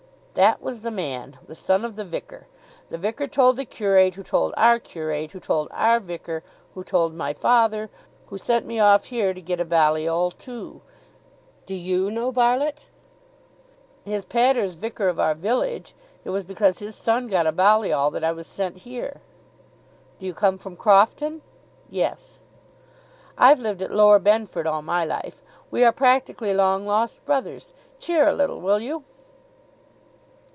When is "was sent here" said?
18.31-19.19